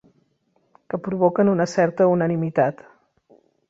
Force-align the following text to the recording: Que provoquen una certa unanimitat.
Que 0.93 1.01
provoquen 1.09 1.53
una 1.53 1.69
certa 1.77 2.11
unanimitat. 2.17 2.87